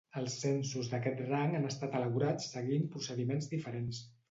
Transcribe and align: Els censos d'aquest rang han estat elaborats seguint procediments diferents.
Els 0.19 0.35
censos 0.43 0.89
d'aquest 0.93 1.21
rang 1.27 1.53
han 1.59 1.69
estat 1.73 1.99
elaborats 2.01 2.51
seguint 2.57 2.91
procediments 2.97 3.55
diferents. 3.55 4.05